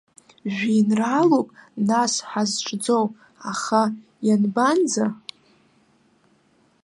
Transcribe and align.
Жәеинраалоуп, 0.53 1.47
нас, 1.87 2.13
ҳазҿӡоу, 2.29 3.05
аха 3.51 3.81
ианбанӡа? 4.27 5.05